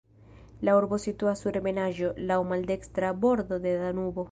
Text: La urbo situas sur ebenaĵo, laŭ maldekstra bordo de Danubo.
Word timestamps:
La 0.67 0.73
urbo 0.79 0.97
situas 1.03 1.43
sur 1.45 1.59
ebenaĵo, 1.61 2.11
laŭ 2.33 2.39
maldekstra 2.55 3.15
bordo 3.27 3.63
de 3.67 3.79
Danubo. 3.85 4.19